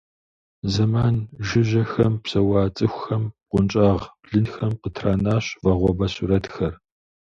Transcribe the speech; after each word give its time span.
Зэман 0.73 1.15
жыжьэхэм 1.45 2.13
псэуа 2.23 2.61
цӏыхухэм 2.75 3.23
бгъуэнщӏагъ 3.33 4.05
блынхэм 4.23 4.73
къытранащ 4.81 5.45
вагъуэбэ 5.63 6.07
сурэтхэр. 6.13 6.73